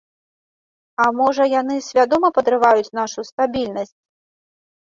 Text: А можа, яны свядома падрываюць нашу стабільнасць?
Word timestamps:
А 1.03 1.05
можа, 1.19 1.43
яны 1.61 1.75
свядома 1.89 2.27
падрываюць 2.39 2.93
нашу 3.01 3.19
стабільнасць? 3.31 3.97